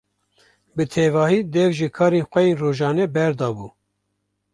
[0.75, 3.67] Bi tevahî dev ji karên xwe yên rojane berdabû.